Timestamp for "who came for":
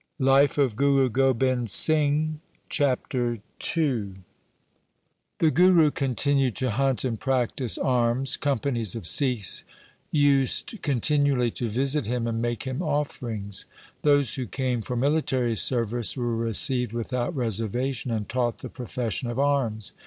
14.33-14.95